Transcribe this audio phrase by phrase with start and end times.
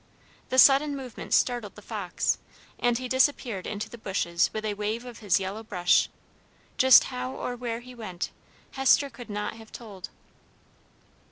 [0.49, 2.39] The sudden movement startled the fox,
[2.79, 6.09] and he disappeared into the bushes with a wave of his yellow brush;
[6.79, 8.31] just how or where he went,
[8.71, 10.09] Hester could not have told.